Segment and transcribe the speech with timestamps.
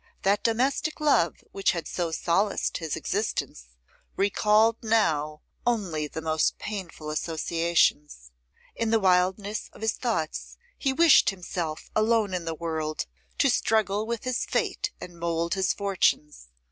[0.23, 3.77] That domestic love which had so solaced his existence,
[4.15, 8.31] recalled now only the most painful associations.
[8.75, 13.05] In the wildness of his thoughts he wished himself alone in the world,
[13.37, 16.49] to struggle with his fate and mould his fortunes.